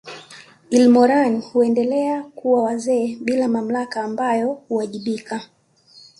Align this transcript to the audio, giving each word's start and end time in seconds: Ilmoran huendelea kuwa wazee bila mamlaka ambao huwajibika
Ilmoran 0.69 1.41
huendelea 1.41 2.23
kuwa 2.23 2.63
wazee 2.63 3.17
bila 3.21 3.47
mamlaka 3.47 4.03
ambao 4.03 4.53
huwajibika 4.53 5.43